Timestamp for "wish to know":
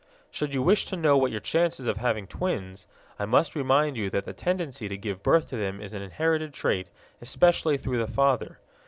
0.63-1.15